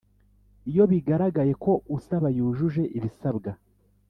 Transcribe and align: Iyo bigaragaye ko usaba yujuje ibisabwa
Iyo 0.69 0.83
bigaragaye 0.91 1.53
ko 1.63 1.71
usaba 1.97 2.27
yujuje 2.37 2.83
ibisabwa 2.97 3.51